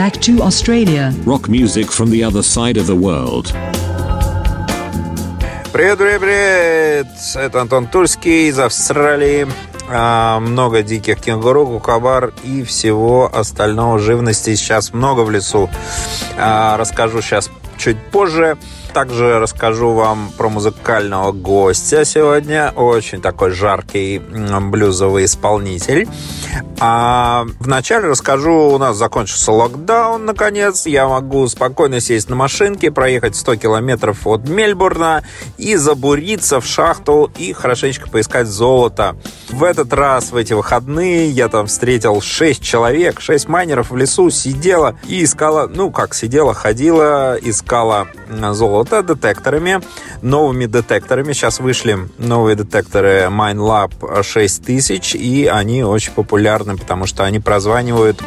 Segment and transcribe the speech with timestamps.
[0.00, 1.12] back to Australia.
[1.26, 3.52] Rock music from the other side of the world.
[5.74, 7.06] Привет, привет, привет!
[7.34, 9.46] Это Антон Тульский из Австралии.
[9.90, 15.68] А, много диких кенгуру, кукабар и всего остального живности сейчас много в лесу.
[16.38, 18.56] А, расскажу сейчас чуть позже.
[18.92, 22.72] Также расскажу вам про музыкального гостя сегодня.
[22.74, 26.08] Очень такой жаркий блюзовый исполнитель.
[26.80, 30.86] А вначале расскажу, у нас закончился локдаун, наконец.
[30.86, 35.22] Я могу спокойно сесть на машинке, проехать 100 километров от Мельбурна
[35.56, 39.14] и забуриться в шахту и хорошенечко поискать золото.
[39.50, 44.30] В этот раз, в эти выходные, я там встретил 6 человек, 6 майнеров в лесу,
[44.30, 48.08] сидела и искала, ну как сидела, ходила, искала
[48.52, 49.80] золото детекторами,
[50.22, 51.32] новыми детекторами.
[51.32, 58.22] Сейчас вышли новые детекторы MineLab 6000, и они очень популярны, потому что они прозванивают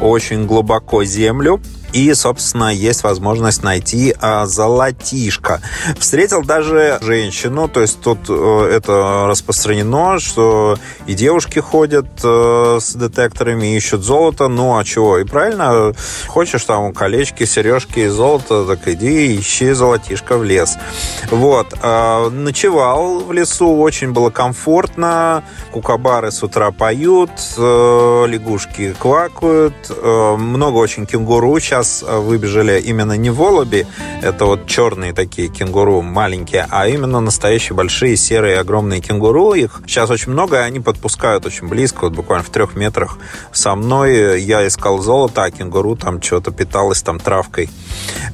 [0.00, 1.60] очень глубоко землю
[1.96, 5.62] и, собственно, есть возможность найти а, золотишко.
[5.98, 12.94] Встретил даже женщину, то есть тут э, это распространено, что и девушки ходят э, с
[12.94, 15.16] детекторами, ищут золото, ну а чего?
[15.16, 15.94] И правильно,
[16.26, 20.76] хочешь там колечки, сережки, золото, так иди ищи золотишко в лес.
[21.30, 21.72] Вот.
[21.82, 29.74] Э, ночевал в лесу, очень было комфортно, кукабары с утра поют, э, лягушки квакают,
[30.38, 33.86] много очень кенгуру сейчас раз э, выбежали именно не волоби,
[34.22, 39.54] это вот черные такие кенгуру маленькие, а именно настоящие большие серые огромные кенгуру.
[39.54, 43.18] Их сейчас очень много, и они подпускают очень близко, вот буквально в трех метрах
[43.52, 44.40] со мной.
[44.40, 47.70] Я искал золото, а кенгуру там что-то питалось там травкой.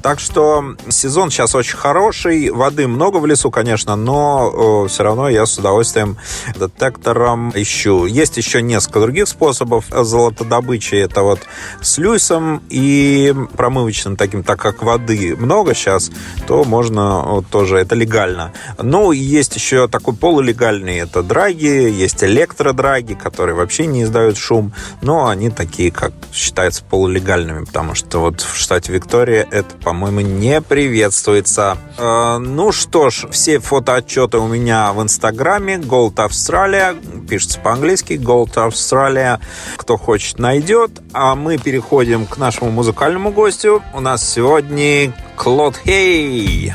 [0.03, 5.29] Так что сезон сейчас очень хороший, воды много в лесу, конечно, но э, все равно
[5.29, 6.17] я с удовольствием
[6.57, 8.07] детектором ищу.
[8.07, 10.95] Есть еще несколько других способов золотодобычи.
[10.95, 11.41] Это вот
[11.81, 16.11] с люйсом и промывочным таким, так как воды много сейчас,
[16.47, 18.53] то можно вот, тоже, это легально.
[18.81, 25.29] Ну, есть еще такой полулегальный, это драги, есть электродраги, которые вообще не издают шум, но
[25.29, 31.79] они такие, как считаются полулегальными, потому что вот в штате Виктория это, по-моему, не приветствуется.
[31.99, 38.55] Э, ну что ж, все фотоотчеты у меня в Инстаграме, Gold Australia, пишется по-английски, Gold
[38.55, 39.41] Australia,
[39.77, 40.91] кто хочет, найдет.
[41.13, 43.83] А мы переходим к нашему музыкальному гостю.
[43.93, 46.75] У нас сегодня Клод Хей.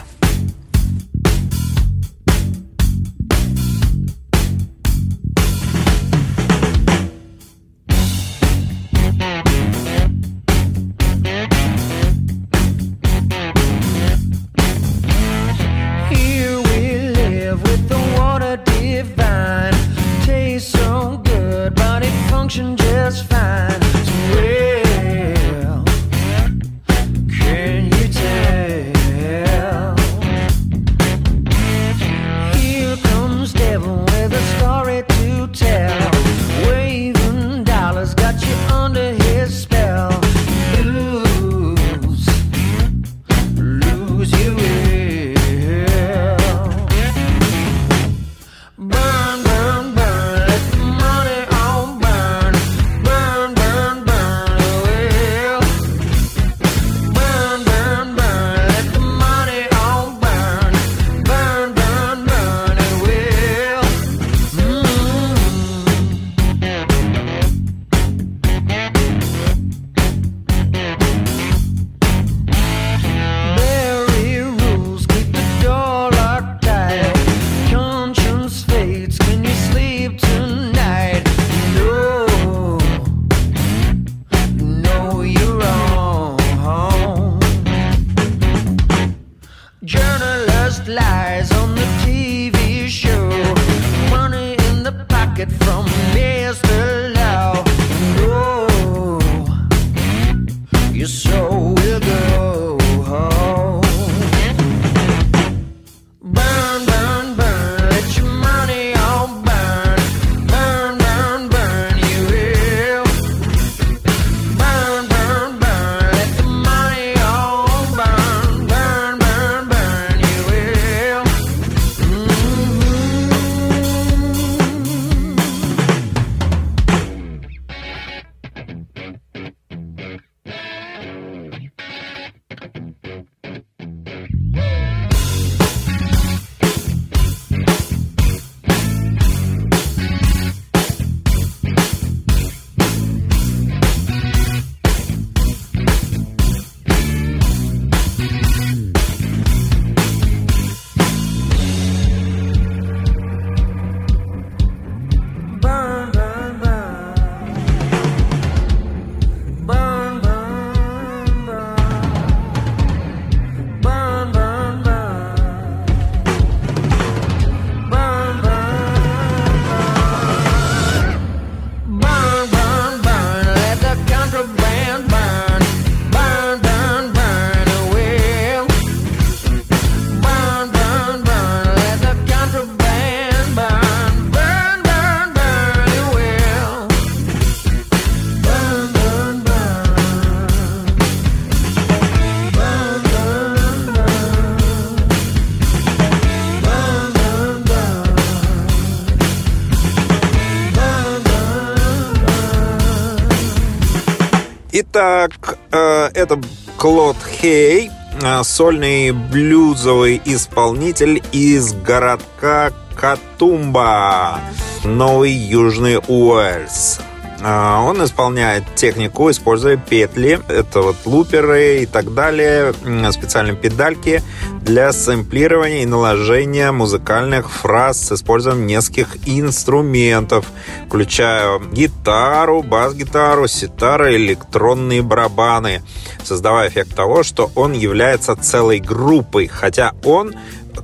[206.18, 206.42] Это
[206.78, 207.92] Клод Хей,
[208.24, 214.40] э, сольный блюзовый исполнитель из городка Катумба,
[214.84, 217.00] Новый Южный Уэльс.
[217.42, 222.74] А, он исполняет технику, используя петли, это вот луперы и так далее,
[223.12, 224.24] специальные педальки
[224.62, 230.46] для сэмплирования и наложения музыкальных фраз с использованием нескольких инструментов,
[230.88, 235.84] включая гитару, бас-гитару, ситары, электронные барабаны,
[236.24, 240.34] создавая эффект того, что он является целой группой, хотя он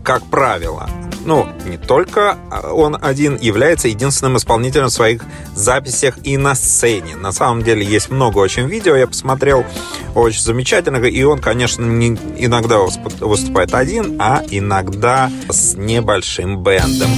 [0.04, 0.90] как правило,
[1.25, 2.38] ну, не только
[2.72, 5.24] он один является единственным исполнителем в своих
[5.56, 7.16] записях и на сцене.
[7.16, 9.66] На самом деле есть много очень видео, я посмотрел,
[10.16, 12.80] очень замечательного, и он, конечно, не, иногда
[13.20, 17.10] выступает один, а иногда с небольшим бендом.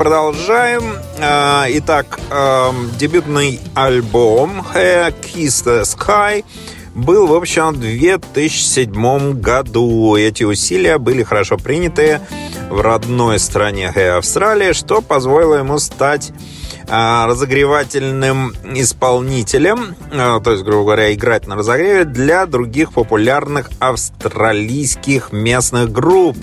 [0.00, 0.96] Продолжаем.
[1.20, 2.18] А, итак,
[2.96, 6.42] дебютный альбом Kiss the Sky
[7.00, 10.16] был в общем в 2007 году.
[10.16, 12.20] Эти усилия были хорошо приняты
[12.68, 16.32] в родной стране Австралии, что позволило ему стать
[16.88, 25.32] а, разогревательным исполнителем, а, то есть, грубо говоря, играть на разогреве для других популярных австралийских
[25.32, 26.36] местных групп.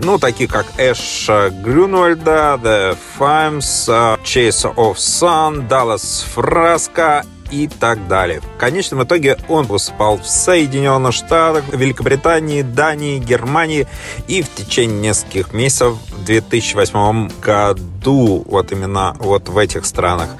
[0.00, 1.28] Ну, таких как Эш
[1.62, 3.88] Грюнвальда, The Fimes,
[4.24, 8.40] Chase of Sun, Dallas Frasco и так далее.
[8.40, 13.86] В конечном итоге он выступал в Соединенных Штатах, Великобритании, Дании, Германии
[14.28, 20.30] и в течение нескольких месяцев в 2008 году, вот именно вот в этих странах.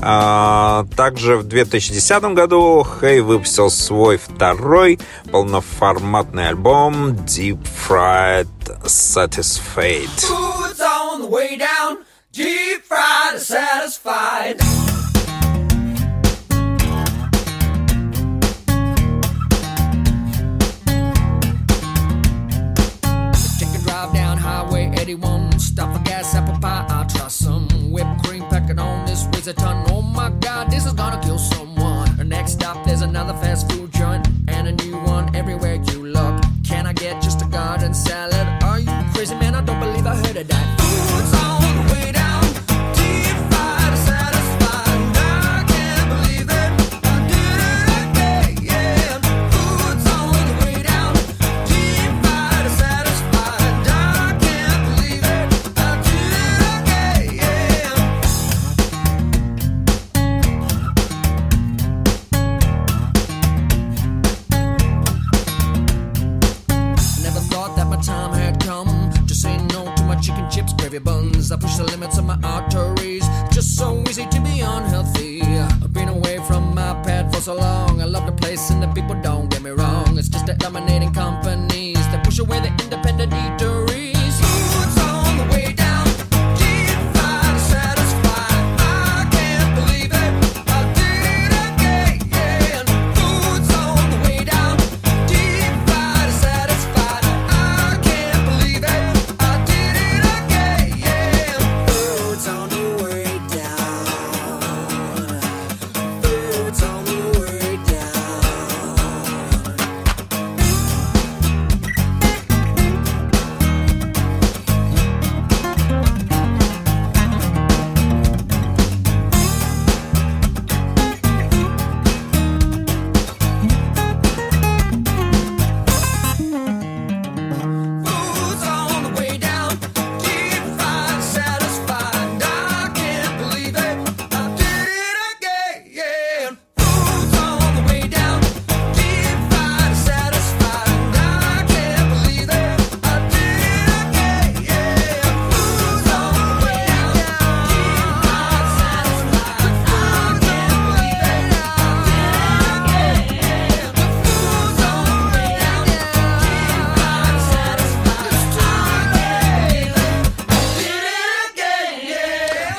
[0.00, 4.98] А, также в 2010 году Хей выпустил свой второй
[5.30, 8.48] полноформатный альбом Deep Fried
[8.84, 10.10] Satisfied.
[12.32, 15.01] Deep fried, satisfied.
[25.02, 25.58] 81.
[25.58, 29.52] Stuff a gas apple pie, I try some whipped cream packet on this razor
[29.88, 30.11] no more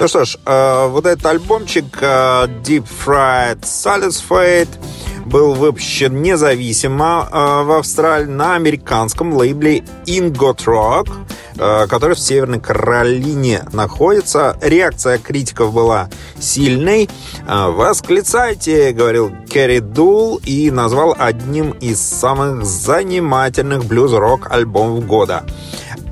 [0.04, 4.68] Ну что ж, э, вот этот альбомчик э, Deep Fried Satisfied
[5.26, 11.08] был выпущен независимо э, в Австралии на американском лейбле Ingot Rock,
[11.88, 14.58] который в Северной Каролине находится.
[14.62, 17.10] Реакция критиков была сильной.
[17.48, 25.46] «Восклицайте»,— говорил Керри Дул и назвал одним из самых занимательных блюз-рок альбомов года.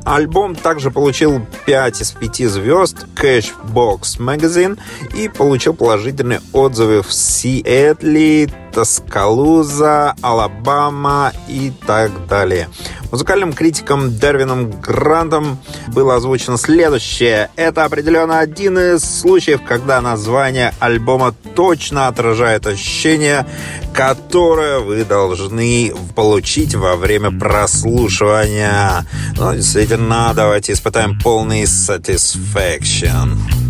[0.05, 4.79] Альбом также получил 5 из 5 звезд Cashbox Magazine
[5.15, 12.69] и получил положительные отзывы в Сиэтле, Тоскалуза, Алабама и так далее.
[13.11, 15.59] Музыкальным критиком Дервином Грантом
[15.89, 17.49] было озвучено следующее.
[17.57, 23.45] Это определенно один из случаев, когда название альбома точно отражает ощущение,
[23.93, 29.05] которое вы должны получить во время прослушивания.
[29.37, 33.60] Ну, действительно, давайте испытаем полный satisfaction.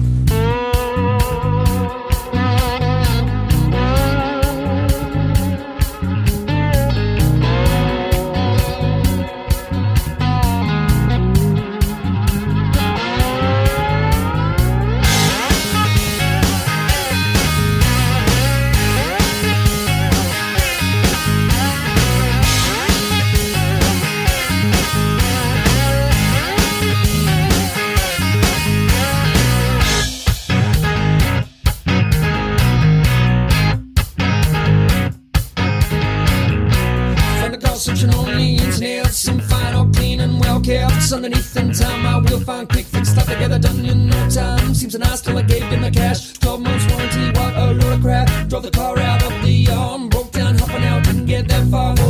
[51.69, 52.00] for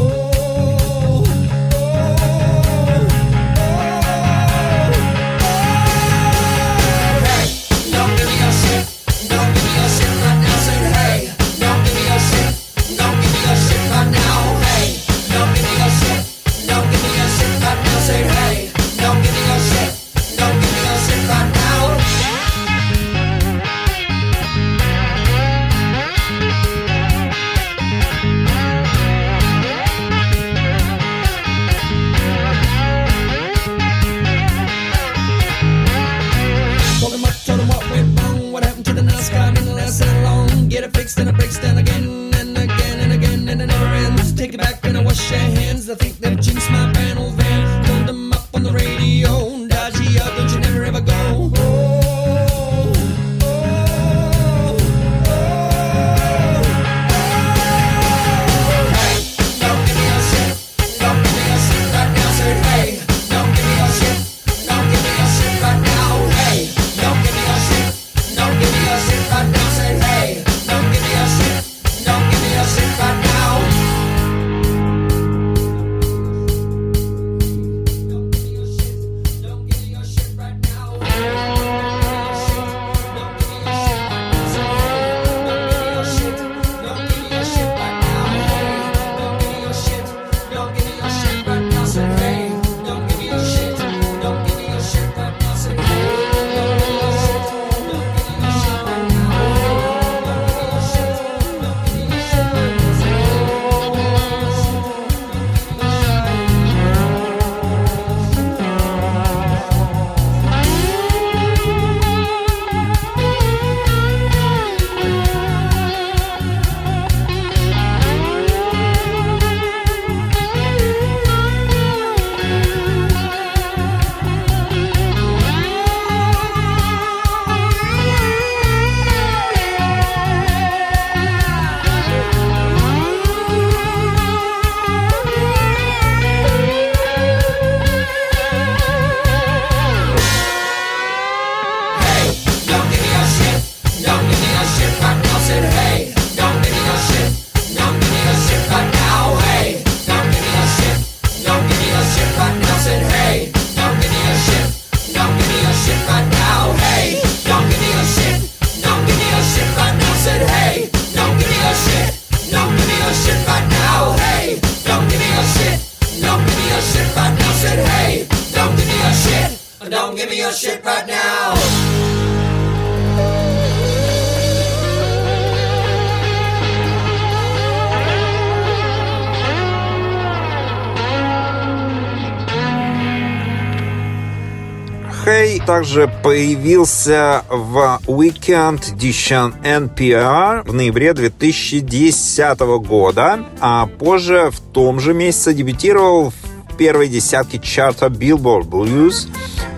[185.23, 194.99] Хей также появился в Weekend Edition NPR в ноябре 2010 года, а позже в том
[194.99, 199.27] же месяце дебютировал в первой десятке чарта Billboard Blues,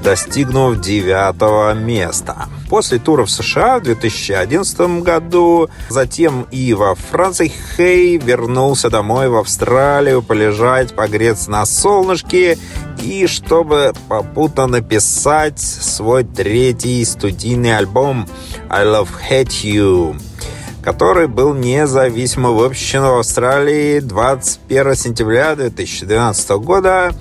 [0.01, 2.47] достигнув девятого места.
[2.69, 9.35] После тура в США в 2011 году, затем и во Франции Хей вернулся домой в
[9.35, 12.57] Австралию полежать, погреться на солнышке
[13.03, 18.27] и чтобы попутно написать свой третий студийный альбом
[18.69, 20.19] «I Love Hate You»,
[20.81, 27.13] который был независимо выпущен в Австралии 21 сентября 2012 года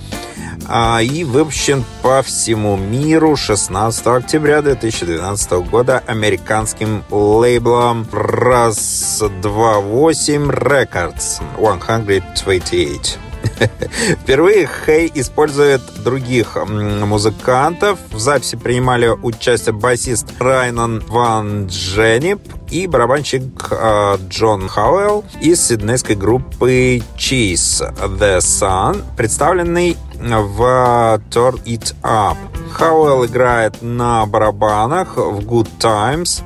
[0.69, 11.43] а, и выпущен по всему миру 16 октября 2012 года американским лейблом раз 28 Records
[11.57, 13.32] 128.
[14.23, 17.99] Впервые Хей использует других музыкантов.
[18.11, 22.41] В записи принимали участие басист Райнан Ван Дженип
[22.73, 31.63] и барабанщик а, Джон Хауэлл из сиднейской группы Cheese The Sun, представленный в а, Turn
[31.65, 32.39] It Up.
[32.73, 36.43] Хауэлл играет на барабанах в Good Times,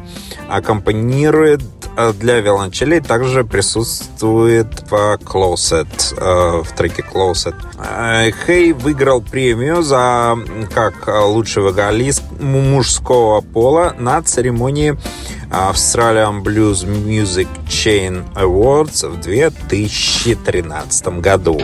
[0.48, 1.62] аккомпанирует
[1.96, 7.54] а, для виолончелей также присутствует в Closet, в треке Closet.
[7.78, 10.36] Э, Хей выиграл премию за
[10.74, 14.98] как лучший вокалист мужского пола на церемонии
[15.56, 21.58] Australian Blues Music Chain Awards в 2013 году.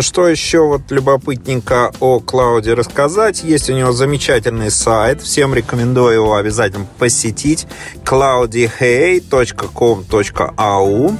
[0.00, 3.44] Что еще вот любопытненько о Клауде рассказать?
[3.44, 5.22] Есть у него замечательный сайт.
[5.22, 7.66] Всем рекомендую его обязательно посетить.
[8.04, 11.12] cloudyhey.com.au а,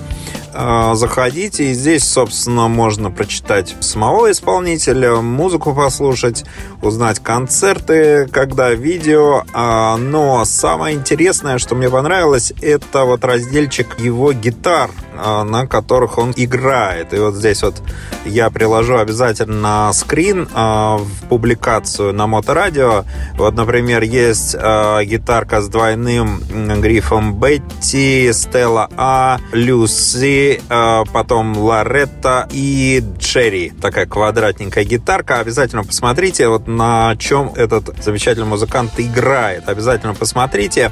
[0.95, 6.45] заходите, и здесь, собственно, можно прочитать самого исполнителя, музыку послушать,
[6.83, 9.43] узнать концерты, когда видео.
[9.53, 16.19] А, но самое интересное, что мне понравилось, это вот разделчик его гитар, а, на которых
[16.19, 17.13] он играет.
[17.15, 17.83] И вот здесь вот
[18.25, 23.05] я приложу обязательно скрин в публикацию на Моторадио.
[23.37, 26.41] Вот, например, есть гитарка с двойным
[26.81, 33.73] грифом Бетти, Стелла А, Люси, Э, потом Лоретта и Джерри.
[33.81, 35.41] Такая квадратненькая гитарка.
[35.41, 39.69] Обязательно посмотрите, вот на чем этот замечательный музыкант играет.
[39.69, 40.91] Обязательно посмотрите.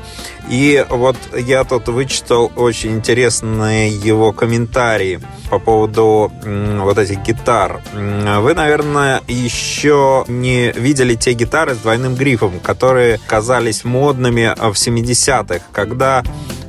[0.49, 7.81] И вот я тут вычитал очень интересные его комментарии по поводу вот этих гитар.
[7.95, 15.61] Вы, наверное, еще не видели те гитары с двойным грифом, которые казались модными в 70-х,
[15.73, 16.23] когда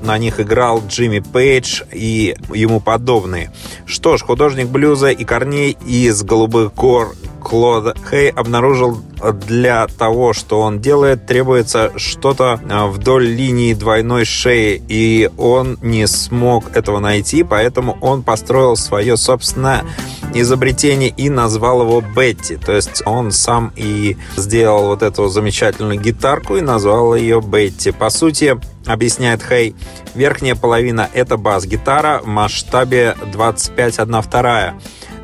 [0.04, 3.52] на них играл Джимми Пейдж и ему подобные.
[3.86, 10.62] Что ж, художник блюза и корней из «Голубых гор» Клод Хей обнаружил для того, что
[10.62, 17.44] он делает, требуется что-то а, вдоль линии двойной шеи, и он не смог этого найти,
[17.44, 19.86] поэтому он построил свое собственное
[20.34, 22.58] изобретение и назвал его Бетти.
[22.58, 27.92] То есть он сам и сделал вот эту замечательную гитарку и назвал ее Бетти.
[27.92, 29.76] По сути, объясняет Хей,
[30.16, 34.74] верхняя половина это бас-гитара в масштабе 25 1 2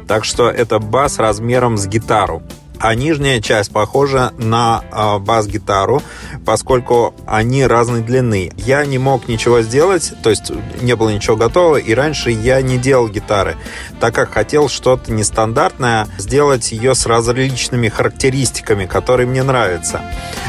[0.09, 2.41] так что это бас размером с гитару.
[2.79, 6.01] А нижняя часть похожа на э, бас-гитару,
[6.45, 8.51] поскольку они разной длины.
[8.55, 12.77] Я не мог ничего сделать, то есть не было ничего готового, и раньше я не
[12.77, 13.57] делал гитары,
[13.99, 20.01] так как хотел что-то нестандартное, сделать ее с различными характеристиками, которые мне нравятся.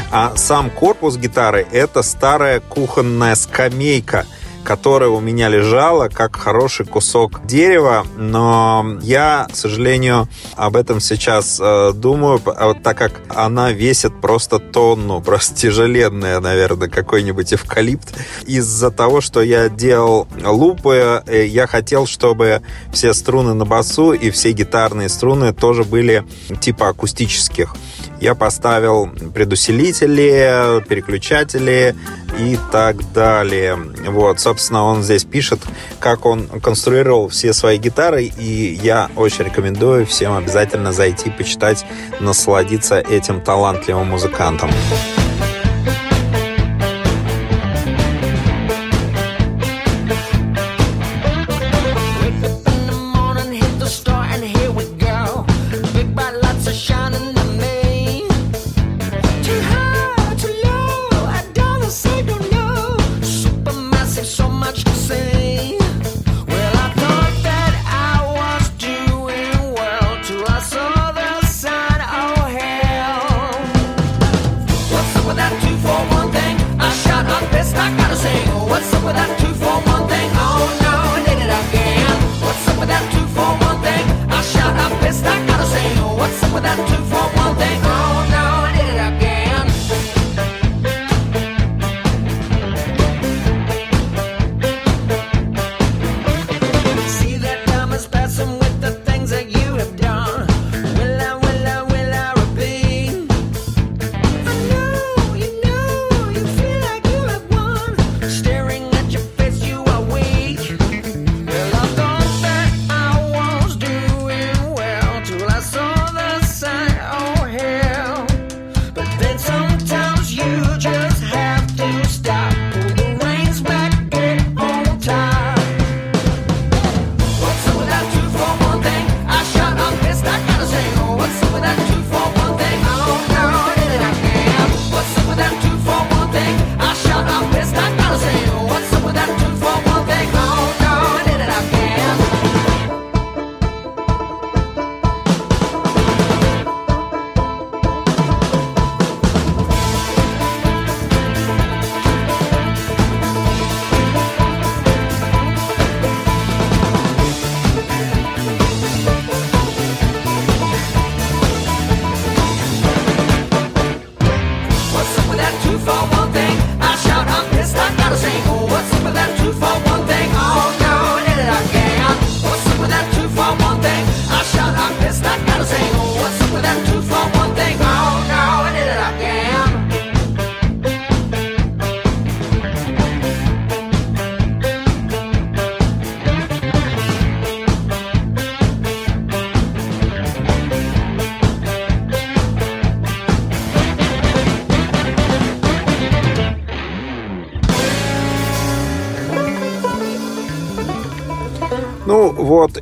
[0.09, 4.25] А сам корпус гитары— это старая кухонная скамейка,
[4.63, 11.59] которая у меня лежала как хороший кусок дерева, но я, к сожалению, об этом сейчас
[11.61, 18.13] э, думаю, так как она весит просто тонну, просто тяжеленная, наверное, какой-нибудь эвкалипт.
[18.45, 24.29] Из-за того, что я делал лупы, э, я хотел, чтобы все струны на басу и
[24.29, 26.23] все гитарные струны тоже были
[26.59, 27.75] типа акустических
[28.21, 31.95] я поставил предусилители, переключатели
[32.39, 33.75] и так далее.
[33.75, 35.59] Вот, собственно, он здесь пишет,
[35.99, 41.85] как он конструировал все свои гитары, и я очень рекомендую всем обязательно зайти, почитать,
[42.19, 44.69] насладиться этим талантливым музыкантом.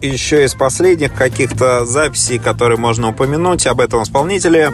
[0.01, 4.73] Еще из последних каких-то записей, которые можно упомянуть об этом исполнителе,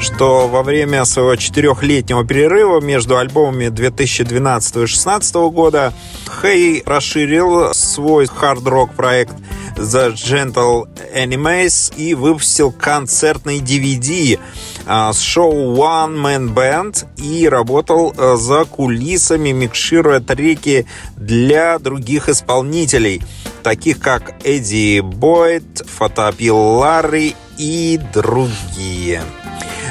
[0.00, 5.92] что во время своего четырехлетнего перерыва между альбомами 2012 и 2016 года
[6.40, 9.34] Хей расширил свой хард-рок проект
[9.76, 14.38] The Gentle Animes и выпустил концертный DVD
[14.86, 20.86] а, с шоу One Man Band и работал а, за кулисами, микшируя треки
[21.16, 23.22] для других исполнителей,
[23.66, 29.24] таких как Эдди Бойд, Фотопил Ларри и другие.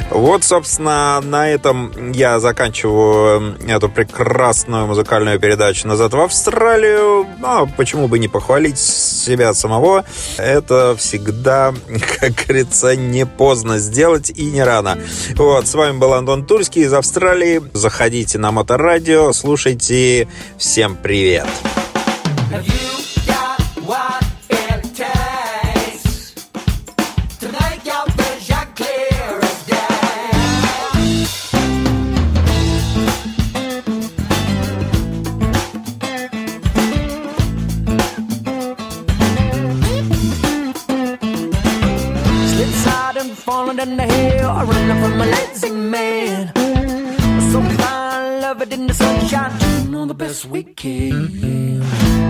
[0.10, 7.28] Вот, собственно, на этом я заканчиваю эту прекрасную музыкальную передачу «Назад в Австралию».
[7.38, 10.06] Ну, а почему бы не похвалить себя самого?
[10.38, 11.74] Это всегда,
[12.22, 14.98] как говорится, не поздно сделать и не рано.
[15.36, 17.62] Вот, с вами был Антон Тульский из Австралии.
[17.74, 20.30] Заходите на Моторадио, слушайте.
[20.58, 21.48] Всем привет!
[22.52, 22.85] Have
[43.45, 46.51] down the hill, running from a lazy man.
[47.51, 51.81] So fine, love it in the sunshine, doing all the best we can.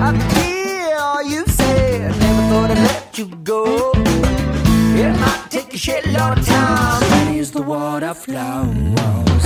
[0.01, 3.91] I hear you say, I never thought I'd let you go.
[3.95, 9.43] It might take a shitload of time, here's the water flows.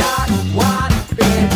[0.00, 1.55] Got what it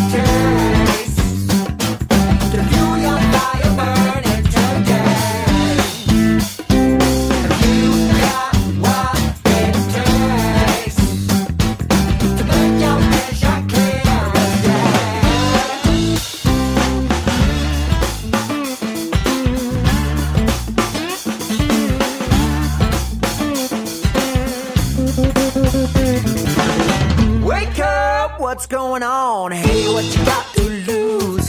[28.71, 29.51] going on.
[29.51, 31.47] Hey, what you got to lose?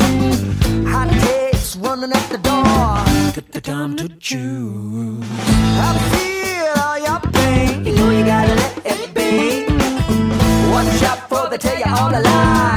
[0.89, 3.33] Hot takes running at the door.
[3.35, 5.23] Get the time to choose.
[5.87, 7.85] I feel all your pain.
[7.85, 9.65] You know you gotta let it be.
[10.71, 12.70] Watch out for they tell you all the lies.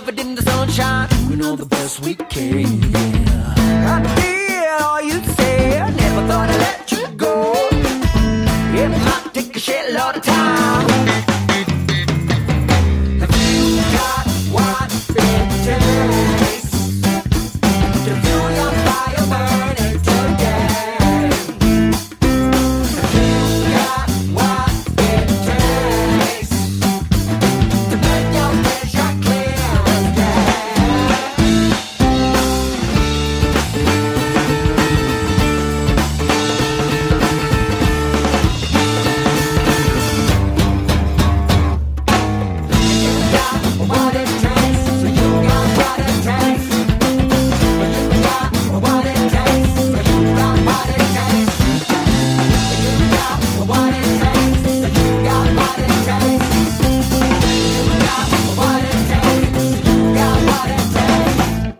[0.00, 2.66] Love in the sunshine, doing all the best we can.
[3.94, 7.52] I did all you said, never thought I'd let you go.
[8.80, 10.87] It might take a shitload of time,